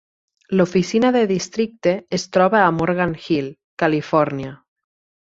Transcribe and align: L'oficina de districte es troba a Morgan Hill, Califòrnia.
L'oficina 0.59 1.09
de 1.15 1.19
districte 1.31 1.93
es 2.17 2.25
troba 2.37 2.61
a 2.69 2.71
Morgan 2.77 3.13
Hill, 3.25 3.51
Califòrnia. 3.83 4.55